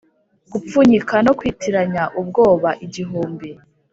[0.51, 3.49] gupfunyika no kwitiranya ubwoba igihumbi,